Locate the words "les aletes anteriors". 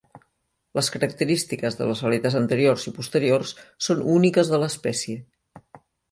1.89-2.85